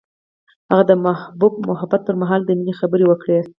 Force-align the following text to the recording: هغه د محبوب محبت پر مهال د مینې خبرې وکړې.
هغه 0.69 0.83
د 0.89 0.91
محبوب 1.05 1.53
محبت 1.69 2.01
پر 2.07 2.15
مهال 2.21 2.41
د 2.45 2.49
مینې 2.57 2.73
خبرې 2.79 3.05
وکړې. 3.07 3.37